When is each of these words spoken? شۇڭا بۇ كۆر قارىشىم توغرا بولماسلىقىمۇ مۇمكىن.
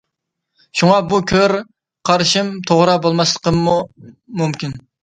شۇڭا 0.79 0.95
بۇ 1.11 1.19
كۆر 1.33 1.53
قارىشىم 2.11 2.51
توغرا 2.73 2.99
بولماسلىقىمۇ 3.07 3.79
مۇمكىن. 4.43 4.81